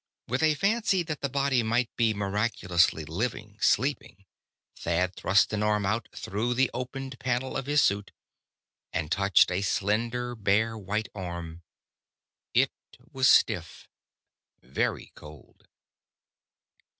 [0.27, 4.25] With a fancy that the body might be miraculously living, sleeping,
[4.75, 8.11] Thad thrust an arm out through the opened panel of his suit,
[8.91, 11.61] and touched a slender, bare white arm.
[12.55, 12.71] It
[13.13, 13.87] was stiff,
[14.63, 15.67] very cold.